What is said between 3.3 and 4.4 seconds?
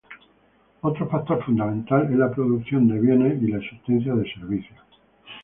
y la existencia de